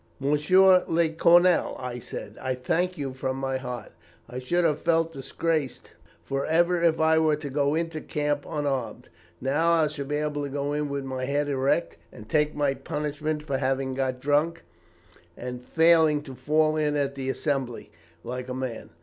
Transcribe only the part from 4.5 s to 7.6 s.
have felt disgraced for ever if I were to